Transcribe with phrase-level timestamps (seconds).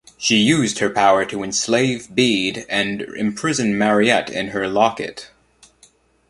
[0.17, 5.29] She used her power to enslave Bede and imprison Mariette in her locket.